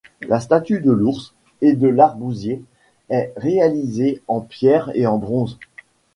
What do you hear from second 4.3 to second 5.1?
pierre et